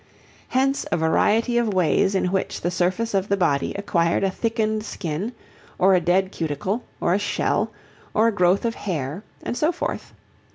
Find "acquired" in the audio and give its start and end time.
3.75-4.23